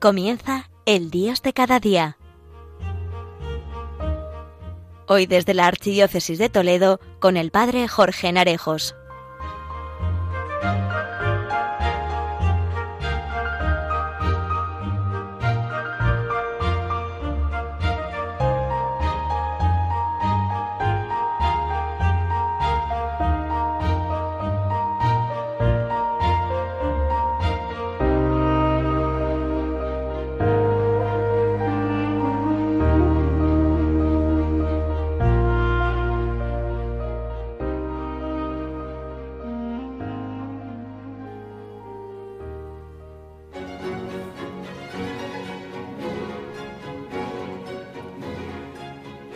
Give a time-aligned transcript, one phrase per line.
[0.00, 2.18] Comienza el Días de cada día.
[5.08, 8.94] Hoy desde la Archidiócesis de Toledo con el Padre Jorge Narejos.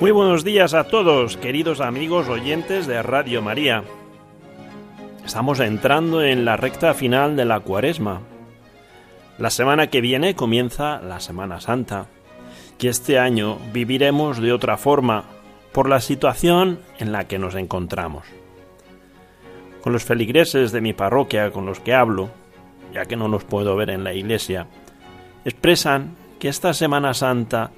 [0.03, 3.85] Muy buenos días a todos, queridos amigos oyentes de Radio María.
[5.25, 8.21] Estamos entrando en la recta final de la cuaresma.
[9.39, 12.09] La semana que viene comienza la Semana Santa,
[12.79, 15.23] que este año viviremos de otra forma
[15.71, 18.27] por la situación en la que nos encontramos.
[19.83, 22.29] Con los feligreses de mi parroquia con los que hablo,
[22.93, 24.67] ya que no los puedo ver en la iglesia,
[25.45, 27.71] expresan que esta Semana Santa,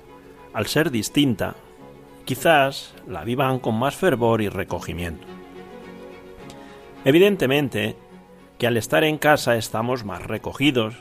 [0.55, 1.56] al ser distinta,
[2.25, 5.27] quizás la vivan con más fervor y recogimiento.
[7.05, 7.97] Evidentemente
[8.58, 10.95] que al estar en casa estamos más recogidos,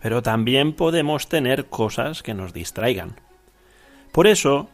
[0.00, 3.16] pero también podemos tener cosas que nos distraigan.
[4.12, 4.68] Por eso,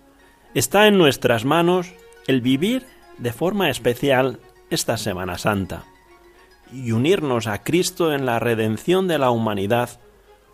[0.55, 1.92] está en nuestras manos
[2.27, 2.84] el vivir
[3.19, 5.84] de forma especial esta Semana Santa
[6.72, 10.00] y unirnos a Cristo en la redención de la humanidad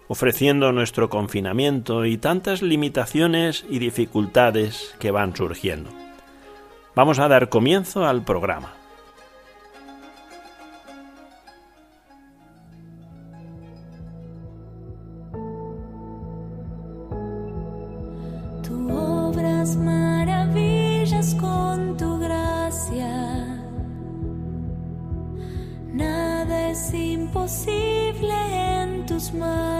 [0.08, 5.90] ofreciendo nuestro confinamiento y tantas limitaciones y dificultades que van surgiendo.
[6.94, 8.72] Vamos a dar comienzo al programa.
[18.62, 23.10] Tú obras maravillas con tu gracia.
[25.92, 29.73] Nada es imposible en tus manos.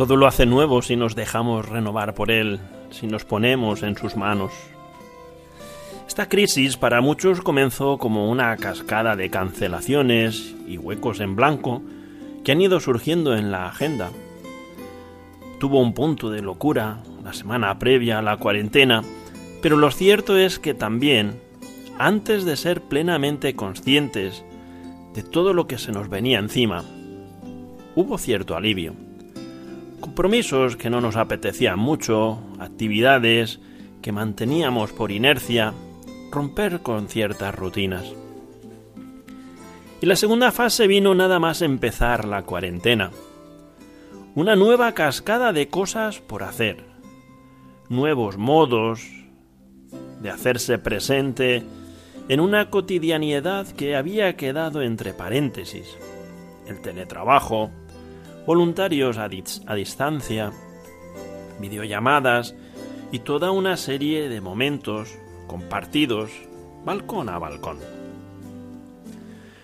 [0.00, 4.16] Todo lo hace nuevo si nos dejamos renovar por Él, si nos ponemos en sus
[4.16, 4.50] manos.
[6.08, 11.82] Esta crisis para muchos comenzó como una cascada de cancelaciones y huecos en blanco
[12.42, 14.10] que han ido surgiendo en la agenda.
[15.58, 19.02] Tuvo un punto de locura la semana previa a la cuarentena,
[19.60, 21.42] pero lo cierto es que también,
[21.98, 24.46] antes de ser plenamente conscientes
[25.12, 26.84] de todo lo que se nos venía encima,
[27.94, 28.94] hubo cierto alivio
[30.00, 33.60] compromisos que no nos apetecían mucho, actividades
[34.02, 35.72] que manteníamos por inercia,
[36.30, 38.04] romper con ciertas rutinas.
[40.00, 43.10] Y la segunda fase vino nada más empezar la cuarentena.
[44.34, 46.84] Una nueva cascada de cosas por hacer,
[47.88, 49.02] nuevos modos
[50.22, 51.64] de hacerse presente
[52.28, 55.98] en una cotidianidad que había quedado entre paréntesis.
[56.66, 57.70] El teletrabajo,
[58.46, 60.52] voluntarios a, dis- a distancia,
[61.60, 62.54] videollamadas
[63.12, 65.10] y toda una serie de momentos
[65.46, 66.30] compartidos
[66.84, 67.78] balcón a balcón.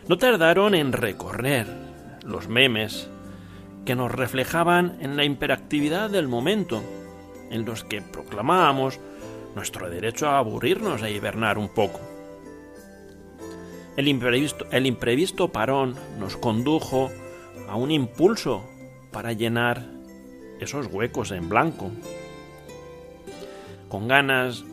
[0.09, 1.67] No tardaron en recorrer
[2.25, 3.09] los memes
[3.85, 6.83] que nos reflejaban en la hiperactividad del momento
[7.51, 8.99] en los que proclamábamos
[9.55, 12.01] nuestro derecho a aburrirnos e hibernar un poco.
[13.97, 17.11] El imprevisto, el imprevisto parón nos condujo
[17.69, 18.65] a un impulso
[19.13, 19.85] para llenar
[20.61, 21.91] esos huecos en blanco.
[23.89, 24.65] Con ganas,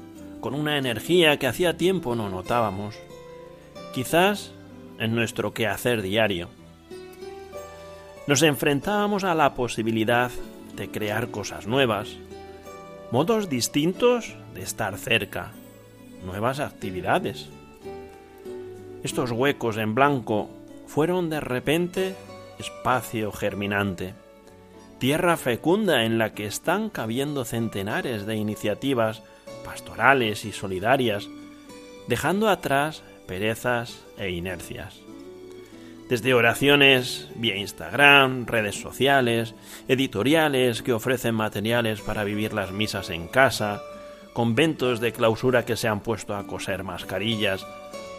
[0.42, 2.96] con una energía que hacía tiempo no notábamos.
[3.94, 4.52] Quizás
[5.00, 6.50] en nuestro quehacer diario.
[8.28, 10.32] Nos enfrentábamos a la posibilidad
[10.76, 12.18] de crear cosas nuevas,
[13.12, 15.52] modos distintos de estar cerca,
[16.26, 17.50] nuevas actividades.
[19.04, 20.50] Estos huecos en blanco
[20.88, 22.16] fueron de repente
[22.64, 24.14] espacio germinante,
[25.00, 29.22] tierra fecunda en la que están cabiendo centenares de iniciativas
[29.66, 31.28] pastorales y solidarias,
[32.08, 35.02] dejando atrás perezas e inercias.
[36.08, 39.56] Desde oraciones vía Instagram, redes sociales,
[39.90, 43.82] editoriales que ofrecen materiales para vivir las misas en casa,
[44.32, 47.66] conventos de clausura que se han puesto a coser mascarillas,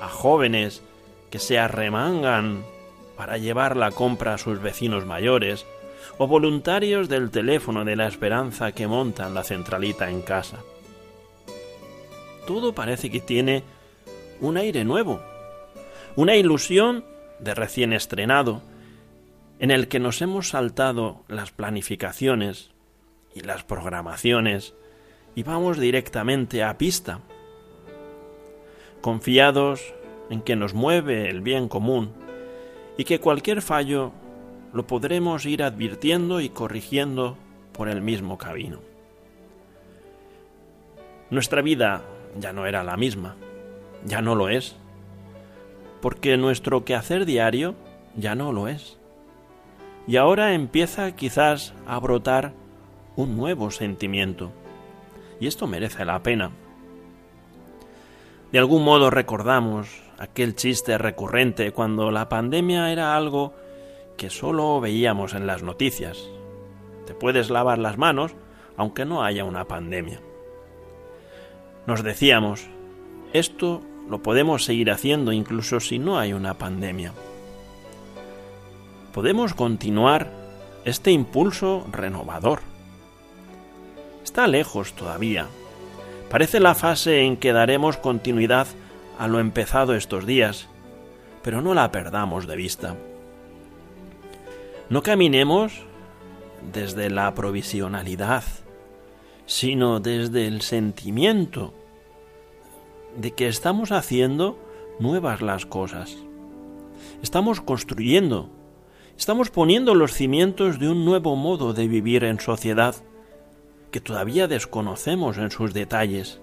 [0.02, 0.82] a jóvenes
[1.30, 2.73] que se arremangan
[3.16, 5.66] para llevar la compra a sus vecinos mayores,
[6.18, 10.58] o voluntarios del teléfono de la esperanza que montan la centralita en casa.
[12.46, 13.64] Todo parece que tiene
[14.40, 15.20] un aire nuevo,
[16.16, 17.04] una ilusión
[17.40, 18.62] de recién estrenado,
[19.58, 22.70] en el que nos hemos saltado las planificaciones
[23.34, 24.74] y las programaciones
[25.34, 27.20] y vamos directamente a pista,
[29.00, 29.94] confiados
[30.30, 32.23] en que nos mueve el bien común
[32.96, 34.12] y que cualquier fallo
[34.72, 37.36] lo podremos ir advirtiendo y corrigiendo
[37.72, 38.80] por el mismo camino.
[41.30, 42.02] Nuestra vida
[42.38, 43.36] ya no era la misma,
[44.04, 44.76] ya no lo es,
[46.00, 47.74] porque nuestro quehacer diario
[48.16, 48.98] ya no lo es.
[50.06, 52.52] Y ahora empieza quizás a brotar
[53.16, 54.52] un nuevo sentimiento,
[55.40, 56.50] y esto merece la pena.
[58.54, 63.52] De algún modo recordamos aquel chiste recurrente cuando la pandemia era algo
[64.16, 66.28] que solo veíamos en las noticias.
[67.04, 68.30] Te puedes lavar las manos
[68.76, 70.20] aunque no haya una pandemia.
[71.88, 72.68] Nos decíamos,
[73.32, 77.12] esto lo podemos seguir haciendo incluso si no hay una pandemia.
[79.12, 80.30] Podemos continuar
[80.84, 82.60] este impulso renovador.
[84.22, 85.48] Está lejos todavía.
[86.34, 88.66] Parece la fase en que daremos continuidad
[89.20, 90.68] a lo empezado estos días,
[91.44, 92.96] pero no la perdamos de vista.
[94.90, 95.84] No caminemos
[96.72, 98.42] desde la provisionalidad,
[99.46, 101.72] sino desde el sentimiento
[103.16, 104.58] de que estamos haciendo
[104.98, 106.16] nuevas las cosas.
[107.22, 108.50] Estamos construyendo,
[109.16, 112.96] estamos poniendo los cimientos de un nuevo modo de vivir en sociedad
[113.94, 116.40] que todavía desconocemos en sus detalles,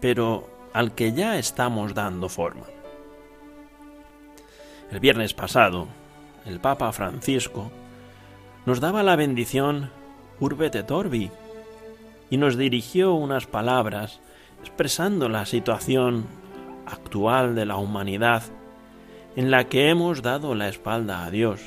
[0.00, 2.66] pero al que ya estamos dando forma.
[4.92, 5.88] El viernes pasado,
[6.46, 7.72] el Papa Francisco
[8.64, 9.90] nos daba la bendición
[10.38, 11.32] Urbe et Orbi
[12.30, 14.20] y nos dirigió unas palabras
[14.60, 16.26] expresando la situación
[16.86, 18.44] actual de la humanidad
[19.34, 21.60] en la que hemos dado la espalda a Dios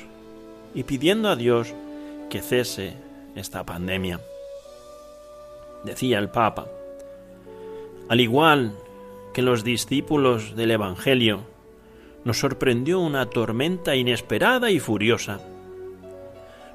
[0.74, 1.74] y pidiendo a Dios
[2.30, 2.94] que cese
[3.34, 4.20] esta pandemia.
[5.86, 6.66] Decía el Papa,
[8.08, 8.76] al igual
[9.32, 11.42] que los discípulos del Evangelio,
[12.24, 15.38] nos sorprendió una tormenta inesperada y furiosa.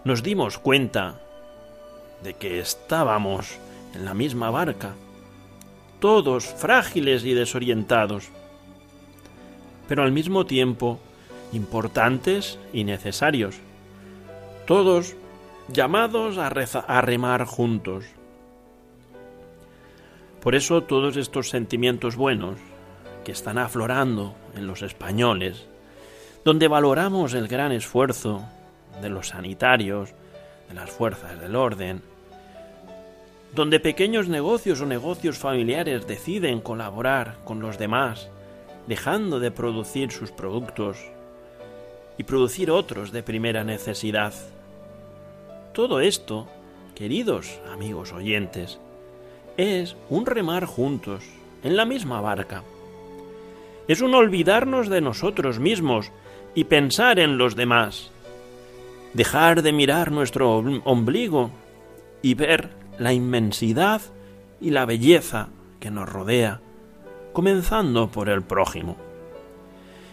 [0.05, 1.19] Nos dimos cuenta
[2.23, 3.59] de que estábamos
[3.93, 4.93] en la misma barca,
[5.99, 8.29] todos frágiles y desorientados,
[9.89, 10.99] pero al mismo tiempo
[11.51, 13.57] importantes y necesarios,
[14.65, 15.17] todos
[15.67, 18.05] llamados a, remar juntos.
[20.41, 22.57] Por eso todos estos sentimientos buenos
[23.23, 25.67] que están aflorando en los españoles,
[26.43, 28.43] donde valoramos el gran esfuerzo
[29.03, 30.09] de los sanitarios,
[30.67, 32.01] de las fuerzas del orden,
[33.53, 38.29] donde pequeños negocios o negocios familiares deciden colaborar con los demás,
[38.87, 40.97] dejando de producir sus productos
[42.17, 44.33] y producir otros de primera necesidad.
[45.73, 46.47] Todo esto,
[46.95, 48.79] queridos amigos oyentes,
[49.57, 51.23] es un remar juntos,
[51.63, 52.63] en la misma barca.
[53.87, 56.11] Es un olvidarnos de nosotros mismos
[56.55, 58.11] y pensar en los demás.
[59.13, 61.51] Dejar de mirar nuestro ombligo
[62.21, 64.01] y ver la inmensidad
[64.59, 66.61] y la belleza que nos rodea,
[67.33, 68.95] comenzando por el prójimo.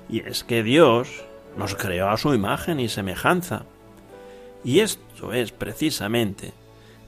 [0.08, 1.24] Y es que Dios
[1.56, 3.64] nos creó a su imagen y semejanza.
[4.64, 6.52] Y esto es precisamente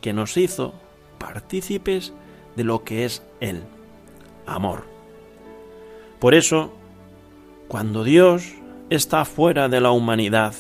[0.01, 0.75] que nos hizo
[1.21, 2.13] partícipes
[2.57, 3.63] de lo que es Él,
[4.47, 4.85] amor.
[6.19, 6.73] Por eso,
[7.69, 8.55] cuando Dios
[8.89, 10.55] está fuera de la humanidad,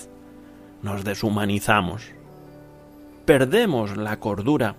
[0.83, 2.13] nos deshumanizamos,
[3.25, 4.77] perdemos la cordura,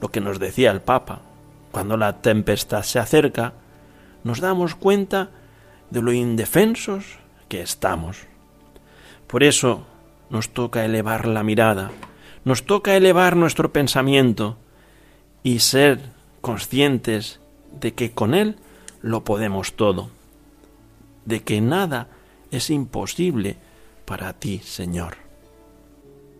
[0.00, 1.22] lo que nos decía el Papa,
[1.72, 3.54] cuando la tempestad se acerca,
[4.24, 5.30] nos damos cuenta
[5.90, 7.18] de lo indefensos
[7.48, 8.26] que estamos.
[9.26, 9.86] Por eso
[10.30, 11.90] nos toca elevar la mirada,
[12.44, 14.56] nos toca elevar nuestro pensamiento
[15.46, 16.00] y ser
[16.40, 17.38] conscientes
[17.80, 18.56] de que con Él
[19.00, 20.10] lo podemos todo,
[21.24, 22.08] de que nada
[22.50, 23.56] es imposible
[24.06, 25.18] para ti, Señor.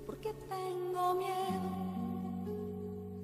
[0.07, 1.71] ¿Por qué tengo miedo?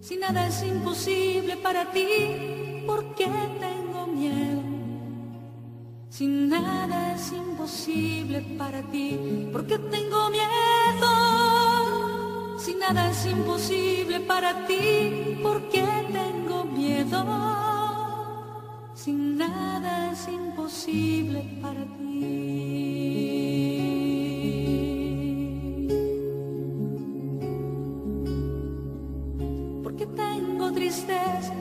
[0.00, 3.26] Si nada es imposible para ti, ¿por qué
[3.58, 4.62] tengo miedo?
[6.10, 11.61] Si nada es imposible para ti, ¿por qué tengo miedo?
[12.64, 17.24] Si nada es imposible para ti, ¿por qué tengo miedo?
[18.94, 22.22] Si nada es imposible para ti.
[29.82, 31.54] ¿Por qué tengo tristeza?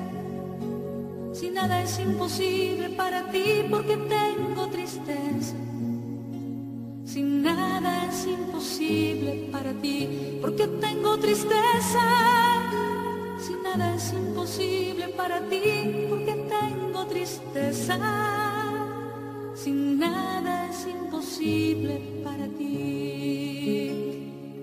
[1.34, 5.55] Si nada es imposible para ti, ¿por qué tengo tristeza?
[7.11, 12.05] Si nada es imposible para ti, ¿por qué tengo tristeza?
[13.37, 17.97] Si nada es imposible para ti, ¿por qué tengo tristeza?
[19.55, 23.91] Si nada es imposible para ti,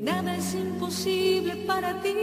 [0.00, 2.14] nada es imposible para ti,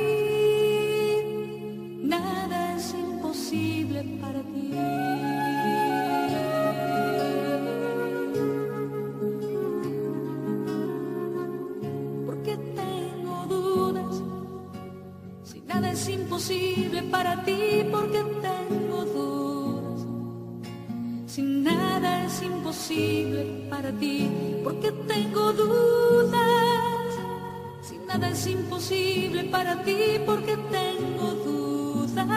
[2.01, 4.54] nada es imposible para ti.
[17.15, 20.05] Para ti, ¿por qué tengo dudas?
[21.27, 24.29] Si nada es imposible para ti,
[24.63, 27.11] ¿por qué tengo dudas?
[27.87, 32.27] Si nada es imposible para ti, ¿por qué tengo dudas?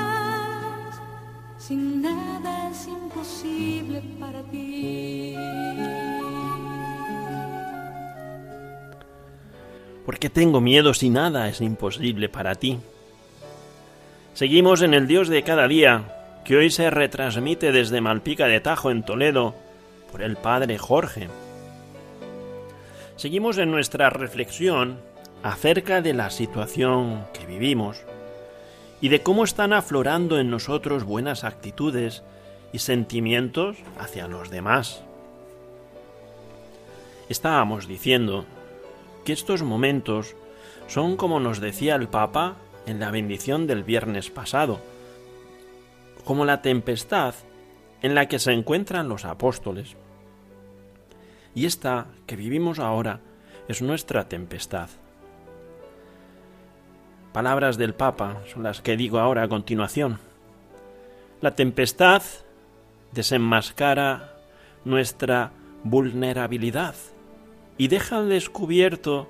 [1.58, 5.34] Si nada es imposible para ti.
[10.06, 12.78] ¿Por qué tengo miedo si nada es imposible para ti?
[14.38, 16.04] Seguimos en el Dios de cada día,
[16.44, 19.56] que hoy se retransmite desde Malpica de Tajo en Toledo
[20.12, 21.28] por el Padre Jorge.
[23.16, 25.00] Seguimos en nuestra reflexión
[25.42, 28.04] acerca de la situación que vivimos
[29.00, 32.22] y de cómo están aflorando en nosotros buenas actitudes
[32.72, 35.02] y sentimientos hacia los demás.
[37.28, 38.44] Estábamos diciendo
[39.24, 40.36] que estos momentos
[40.86, 42.54] son como nos decía el Papa
[42.88, 44.80] en la bendición del viernes pasado,
[46.24, 47.34] como la tempestad
[48.02, 49.96] en la que se encuentran los apóstoles.
[51.54, 53.20] Y esta que vivimos ahora
[53.68, 54.88] es nuestra tempestad.
[57.32, 60.18] Palabras del Papa son las que digo ahora a continuación.
[61.40, 62.22] La tempestad
[63.12, 64.34] desenmascara
[64.84, 65.52] nuestra
[65.84, 66.94] vulnerabilidad
[67.76, 69.28] y deja al descubierto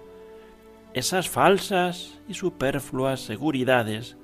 [0.99, 4.17] esas falsas y superfluas seguridades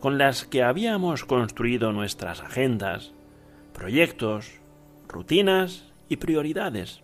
[0.00, 3.12] con las que habíamos construido nuestras agendas,
[3.74, 4.52] proyectos,
[5.06, 7.02] rutinas y prioridades.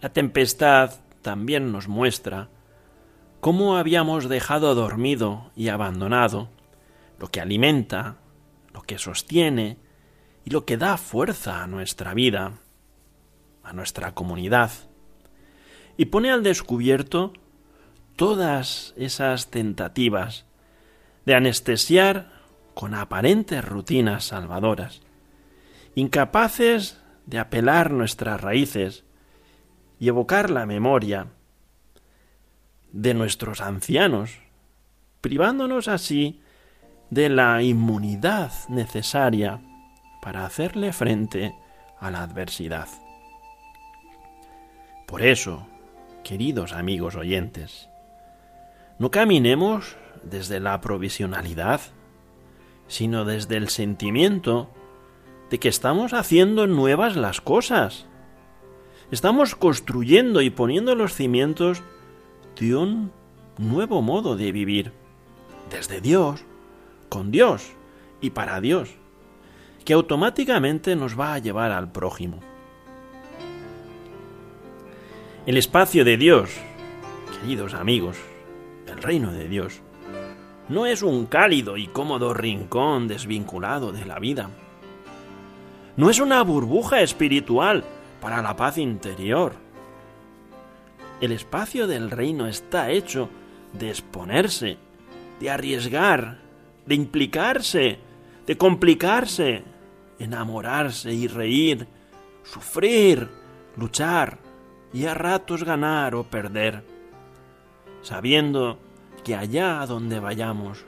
[0.00, 2.48] La tempestad también nos muestra
[3.40, 6.48] cómo habíamos dejado dormido y abandonado
[7.18, 8.16] lo que alimenta,
[8.74, 9.78] lo que sostiene
[10.44, 12.58] y lo que da fuerza a nuestra vida,
[13.62, 14.72] a nuestra comunidad,
[15.96, 17.32] y pone al descubierto
[18.16, 20.46] todas esas tentativas
[21.24, 22.32] de anestesiar
[22.74, 25.02] con aparentes rutinas salvadoras,
[25.94, 29.04] incapaces de apelar nuestras raíces
[30.00, 31.28] y evocar la memoria
[32.92, 34.38] de nuestros ancianos,
[35.20, 36.40] privándonos así
[37.10, 39.60] de la inmunidad necesaria
[40.22, 41.54] para hacerle frente
[41.98, 42.88] a la adversidad.
[45.06, 45.66] Por eso,
[46.22, 47.88] queridos amigos oyentes,
[48.98, 51.80] no caminemos desde la provisionalidad,
[52.88, 54.70] sino desde el sentimiento
[55.50, 58.06] de que estamos haciendo nuevas las cosas.
[59.10, 61.82] Estamos construyendo y poniendo los cimientos
[62.58, 63.12] de un
[63.58, 64.92] nuevo modo de vivir,
[65.70, 66.44] desde Dios,
[67.08, 67.72] con Dios
[68.20, 68.90] y para Dios,
[69.84, 72.51] que automáticamente nos va a llevar al prójimo.
[75.44, 76.50] El espacio de Dios,
[77.40, 78.16] queridos amigos,
[78.86, 79.80] el reino de Dios,
[80.68, 84.50] no es un cálido y cómodo rincón desvinculado de la vida.
[85.96, 87.82] No es una burbuja espiritual
[88.20, 89.54] para la paz interior.
[91.20, 93.28] El espacio del reino está hecho
[93.72, 94.76] de exponerse,
[95.40, 96.38] de arriesgar,
[96.86, 97.98] de implicarse,
[98.46, 99.64] de complicarse,
[100.20, 101.88] enamorarse y reír,
[102.44, 103.28] sufrir,
[103.76, 104.51] luchar
[104.92, 106.84] y a ratos ganar o perder,
[108.02, 108.78] sabiendo
[109.24, 110.84] que allá donde vayamos,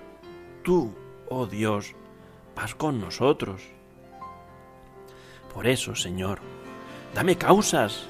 [0.62, 0.92] tú,
[1.28, 1.94] oh Dios,
[2.54, 3.62] vas con nosotros.
[5.52, 6.40] Por eso, Señor,
[7.14, 8.06] dame causas,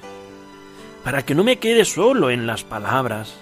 [1.05, 3.37] para que no me quede solo en las palabras,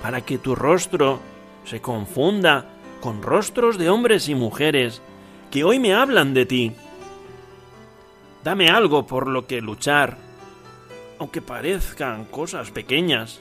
[0.00, 1.20] para que tu rostro
[1.64, 2.66] se confunda
[3.00, 5.02] con rostros de hombres y mujeres
[5.50, 6.72] que hoy me hablan de ti.
[8.44, 10.16] Dame algo por lo que luchar,
[11.18, 13.40] aunque parezcan cosas pequeñas,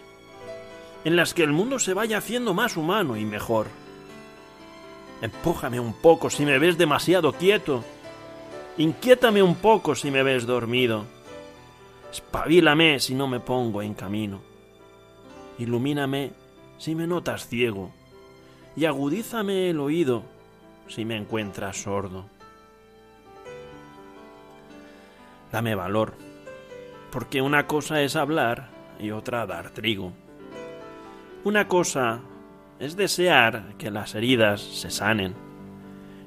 [1.03, 3.68] en las que el mundo se vaya haciendo más humano y mejor.
[5.22, 7.84] Empújame un poco si me ves demasiado quieto.
[8.77, 11.06] Inquiétame un poco si me ves dormido.
[12.12, 14.42] Espabilame si no me pongo en camino.
[15.60, 16.32] Ilumíname
[16.77, 17.92] si me notas ciego.
[18.75, 20.24] Y agudízame el oído
[20.88, 22.25] si me encuentras sordo.
[25.51, 26.15] Dame valor,
[27.13, 30.13] porque una cosa es hablar y otra dar trigo.
[31.43, 32.22] Una cosa
[32.79, 35.36] es desear que las heridas se sanen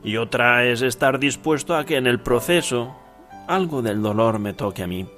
[0.04, 2.94] y otra es estar dispuesto a que en el proceso
[3.48, 5.08] algo del dolor me toque a mí.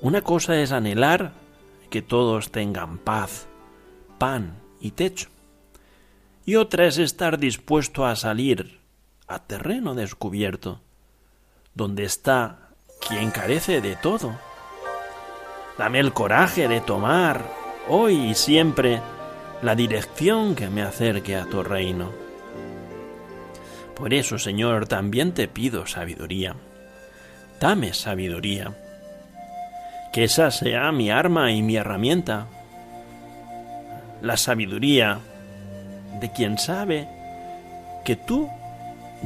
[0.00, 1.32] Una cosa es anhelar
[1.90, 3.48] que todos tengan paz,
[4.18, 5.28] pan y techo.
[6.44, 8.78] Y otra es estar dispuesto a salir
[9.26, 10.82] a terreno descubierto,
[11.74, 12.65] donde está
[13.00, 14.36] quien carece de todo.
[15.78, 17.42] Dame el coraje de tomar
[17.88, 19.00] hoy y siempre,
[19.62, 22.12] la dirección que me acerque a tu reino.
[23.94, 26.54] Por eso, Señor, también te pido sabiduría.
[27.60, 28.74] Dame sabiduría.
[30.12, 32.46] Que esa sea mi arma y mi herramienta.
[34.20, 35.18] La sabiduría
[36.20, 37.08] de quien sabe
[38.04, 38.48] que tú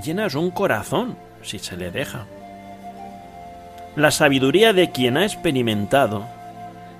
[0.02, 2.26] llenas un corazón si se le deja.
[3.96, 6.24] La sabiduría de quien ha experimentado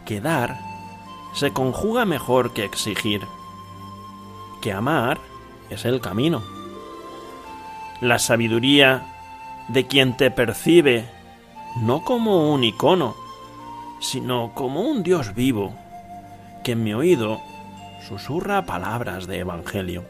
[0.04, 0.58] que dar
[1.34, 3.22] se conjuga mejor que exigir,
[4.60, 5.18] que amar
[5.70, 6.42] es el camino.
[8.00, 9.06] La sabiduría
[9.68, 11.08] de quien te percibe
[11.76, 13.14] no como un icono,
[14.00, 15.74] sino como un Dios vivo,
[16.64, 17.40] que en mi oído
[18.08, 20.04] susurra palabras de Evangelio.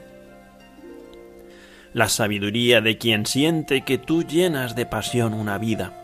[1.92, 5.99] La sabiduría de quien siente que tú llenas de pasión una vida.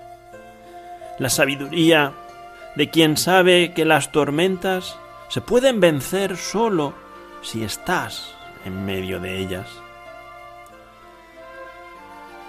[1.19, 2.13] La sabiduría
[2.75, 4.99] de quien sabe que las tormentas
[5.29, 6.93] se pueden vencer solo
[7.43, 9.67] si estás en medio de ellas.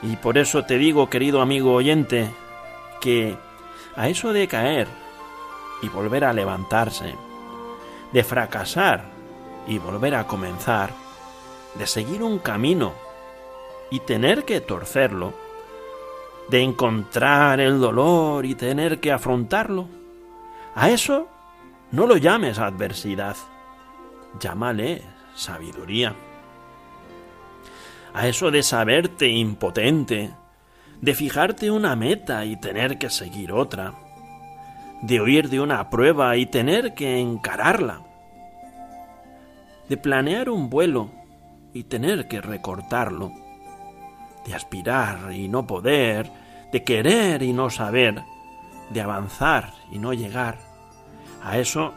[0.01, 2.29] Y por eso te digo, querido amigo oyente,
[3.01, 3.35] que
[3.95, 4.87] a eso de caer
[5.81, 7.15] y volver a levantarse,
[8.11, 9.05] de fracasar
[9.65, 10.91] y volver a comenzar,
[11.75, 12.93] de seguir un camino
[13.89, 15.33] y tener que torcerlo,
[16.49, 19.87] de encontrar el dolor y tener que afrontarlo,
[20.75, 21.27] a eso
[21.91, 23.35] no lo llames adversidad,
[24.39, 25.01] llámale
[25.35, 26.15] sabiduría.
[28.13, 30.31] A eso de saberte impotente,
[31.01, 33.93] de fijarte una meta y tener que seguir otra,
[35.01, 38.01] de oír de una prueba y tener que encararla,
[39.89, 41.11] de planear un vuelo
[41.73, 43.31] y tener que recortarlo,
[44.47, 46.31] de aspirar y no poder,
[46.71, 48.23] de querer y no saber,
[48.89, 50.57] de avanzar y no llegar,
[51.43, 51.93] a eso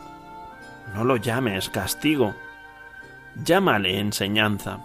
[0.95, 2.35] no lo llames castigo,
[3.45, 4.79] llámale enseñanza.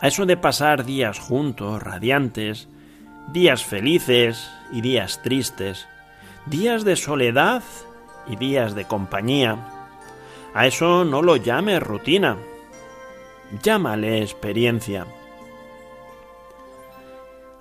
[0.00, 2.68] A eso de pasar días juntos, radiantes,
[3.32, 5.86] días felices y días tristes,
[6.46, 7.62] días de soledad
[8.26, 9.56] y días de compañía,
[10.54, 12.36] a eso no lo llames rutina,
[13.62, 15.06] llámale experiencia.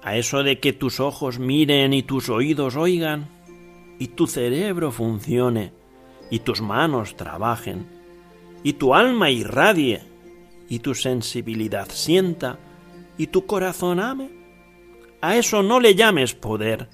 [0.03, 3.29] A eso de que tus ojos miren y tus oídos oigan,
[3.99, 5.73] y tu cerebro funcione,
[6.31, 7.85] y tus manos trabajen,
[8.63, 10.01] y tu alma irradie,
[10.67, 12.57] y tu sensibilidad sienta,
[13.17, 14.29] y tu corazón ame.
[15.21, 16.89] A eso no le llames poder,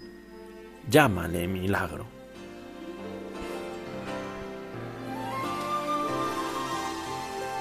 [0.89, 2.05] llámale milagro.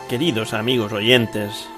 [0.08, 1.68] Queridos amigos oyentes,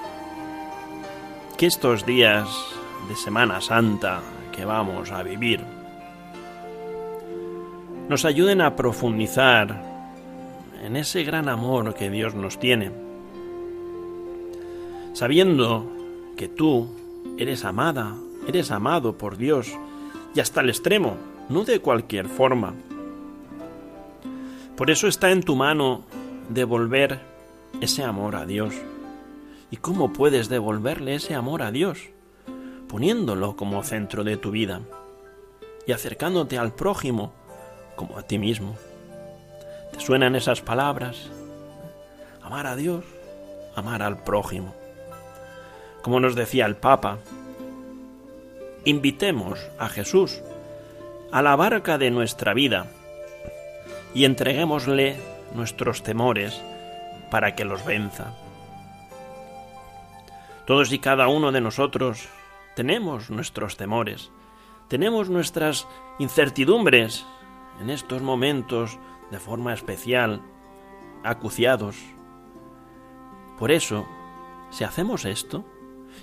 [1.58, 4.20] que estos días de Semana Santa
[4.52, 5.78] que vamos a vivir
[8.08, 9.82] nos ayuden a profundizar
[10.82, 12.90] en ese gran amor que Dios nos tiene.
[15.12, 15.86] Sabiendo
[16.36, 16.88] que tú
[17.36, 19.76] eres amada, eres amado por Dios
[20.34, 21.16] y hasta el extremo,
[21.50, 22.74] no de cualquier forma.
[24.76, 26.02] Por eso está en tu mano
[26.48, 27.20] devolver
[27.82, 28.74] ese amor a Dios.
[29.70, 32.08] ¿Y cómo puedes devolverle ese amor a Dios?
[32.88, 34.80] Poniéndolo como centro de tu vida
[35.86, 37.32] y acercándote al prójimo
[37.96, 38.76] como a ti mismo.
[39.92, 41.30] ¿Te suenan esas palabras?
[42.42, 43.04] Amar a Dios,
[43.74, 44.74] amar al prójimo.
[46.02, 47.18] Como nos decía el Papa,
[48.84, 50.40] invitemos a Jesús
[51.32, 52.86] a la barca de nuestra vida
[54.14, 55.16] y entreguémosle
[55.54, 56.60] nuestros temores
[57.30, 58.34] para que los venza.
[60.66, 62.28] Todos y cada uno de nosotros
[62.78, 64.30] tenemos nuestros temores,
[64.86, 65.88] tenemos nuestras
[66.20, 67.26] incertidumbres
[67.80, 69.00] en estos momentos
[69.32, 70.42] de forma especial,
[71.24, 71.96] acuciados.
[73.58, 74.06] Por eso,
[74.70, 75.64] si hacemos esto,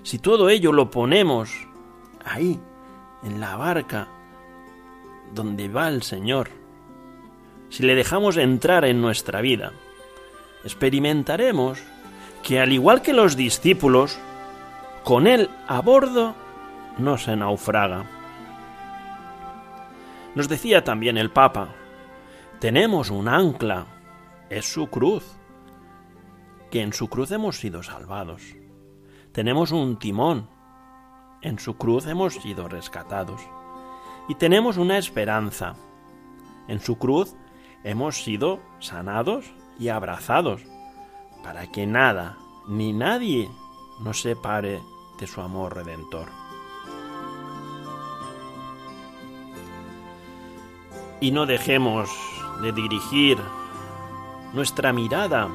[0.03, 1.67] si todo ello lo ponemos
[2.23, 2.57] ahí,
[3.21, 4.07] en la barca
[5.33, 6.51] donde va el Señor,
[7.67, 9.73] si le dejamos entrar en nuestra vida,
[10.63, 11.83] experimentaremos
[12.43, 14.17] que al igual que los discípulos,
[15.03, 16.44] con Él a bordo
[16.97, 18.05] no se naufraga.
[20.35, 21.69] Nos decía también el Papa,
[22.59, 23.85] tenemos un ancla,
[24.49, 25.23] es su cruz,
[26.71, 28.41] que en su cruz hemos sido salvados.
[29.31, 30.49] Tenemos un timón,
[31.41, 33.41] en su cruz hemos sido rescatados.
[34.27, 35.75] Y tenemos una esperanza,
[36.67, 37.35] en su cruz
[37.83, 39.45] hemos sido sanados
[39.77, 40.61] y abrazados,
[41.43, 43.49] para que nada ni nadie
[44.01, 44.81] nos separe
[45.19, 46.44] de su amor redentor.
[51.25, 52.07] Y no dejemos
[52.61, 53.39] de dirigir
[54.53, 55.49] nuestra mirada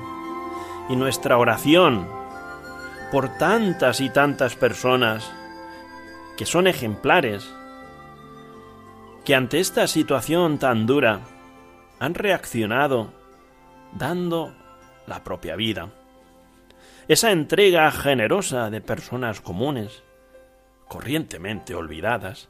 [0.88, 2.09] y nuestra oración
[3.12, 5.33] por tantas y tantas personas
[6.37, 7.54] que son ejemplares,
[9.24, 11.20] que ante esta situación tan dura
[12.00, 13.12] han reaccionado
[13.92, 14.52] dando
[15.06, 15.90] la propia vida.
[17.06, 20.02] Esa entrega generosa de personas comunes,
[20.88, 22.48] corrientemente olvidadas,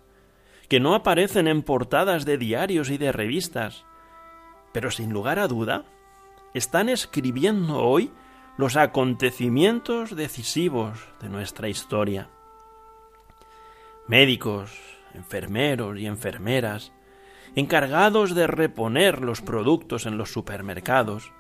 [0.71, 3.85] que no aparecen en portadas de diarios y de revistas,
[4.73, 5.83] pero sin lugar a duda
[6.55, 8.13] están escribiendo hoy
[8.57, 12.29] los acontecimientos decisivos de nuestra historia.
[14.07, 14.71] Médicos,
[15.13, 16.93] enfermeros y enfermeras,
[17.57, 21.33] encargados de reponer los productos en los supermercados,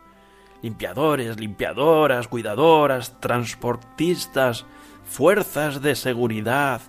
[0.60, 4.66] limpiadores, limpiadoras, cuidadoras, transportistas,
[5.04, 6.80] fuerzas de seguridad,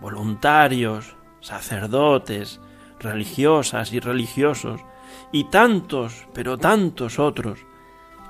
[0.00, 2.60] voluntarios, sacerdotes,
[2.98, 4.80] religiosas y religiosos,
[5.30, 7.58] y tantos, pero tantos otros,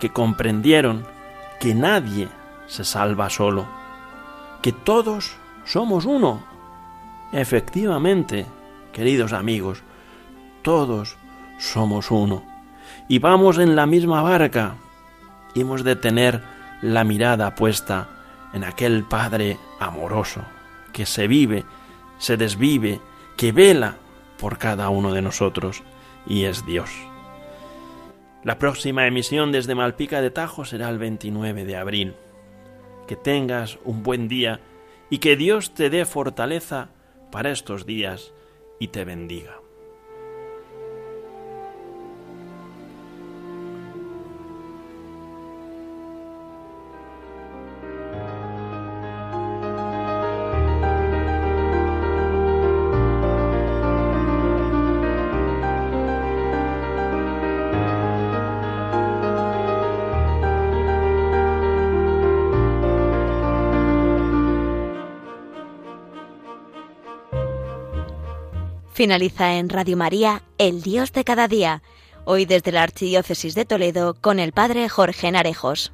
[0.01, 1.07] que comprendieron
[1.61, 2.29] que nadie
[2.67, 3.69] se salva solo,
[4.63, 6.45] que todos somos uno.
[7.33, 8.47] Efectivamente,
[8.93, 9.83] queridos amigos,
[10.63, 11.17] todos
[11.59, 12.43] somos uno.
[13.09, 14.75] Y vamos en la misma barca.
[15.55, 16.43] Y hemos de tener
[16.83, 18.09] la mirada puesta
[18.53, 20.43] en aquel Padre amoroso,
[20.93, 21.65] que se vive
[22.23, 23.01] se desvive,
[23.37, 23.97] que vela
[24.39, 25.83] por cada uno de nosotros
[26.25, 26.89] y es Dios.
[28.45, 32.15] La próxima emisión desde Malpica de Tajo será el 29 de abril.
[33.09, 34.61] Que tengas un buen día
[35.11, 36.91] y que Dios te dé fortaleza
[37.33, 38.33] para estos días
[38.79, 39.62] y te bendiga.
[69.03, 71.83] Finaliza en Radio María, El Dios de cada día,
[72.25, 75.93] hoy desde la Archidiócesis de Toledo con el Padre Jorge Narejos.